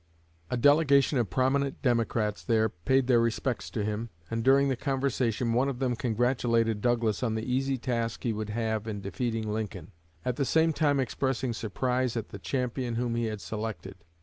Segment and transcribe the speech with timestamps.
[0.49, 5.53] A delegation of prominent Democrats there paid their respects to him, and during the conversation
[5.53, 9.91] one of them congratulated Douglas on the easy task he would have in defeating Lincoln;
[10.25, 13.93] at the same time expressing surprise at the champion whom he had selected.